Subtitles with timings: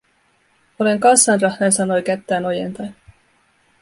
[0.79, 2.95] “Olen Cassandra”, hän sanoi kättään ojentaen.